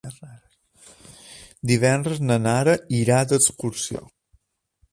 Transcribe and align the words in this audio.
Divendres 1.71 2.23
na 2.31 2.37
Nara 2.47 2.75
irà 3.01 3.21
d'excursió. 3.33 4.05